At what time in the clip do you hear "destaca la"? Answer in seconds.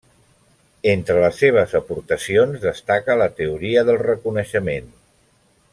2.65-3.29